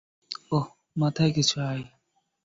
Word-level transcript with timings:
ওহ, 0.51 0.65
মাথায় 0.95 1.31
কিছু 1.37 1.55
আয়! 1.69 1.83